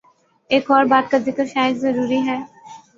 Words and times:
ایک 0.49 0.71
اور 0.71 0.83
بات 0.85 1.11
کا 1.11 1.17
ذکر 1.27 1.45
شاید 1.45 1.77
ضروری 1.77 2.21
ہے۔ 2.27 2.37